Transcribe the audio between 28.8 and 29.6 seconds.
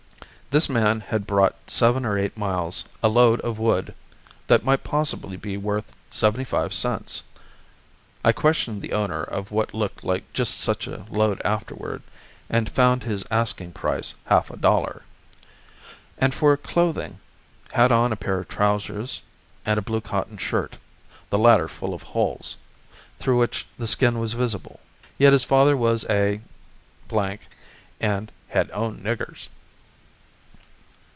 niggers."